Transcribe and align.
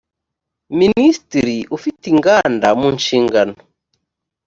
minisitiri 0.79 1.57
ufite 1.77 2.03
inganda 2.13 2.67
mu 2.79 2.87
nshingano 2.97 3.55